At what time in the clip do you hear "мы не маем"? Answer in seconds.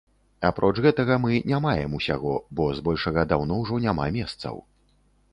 1.25-1.91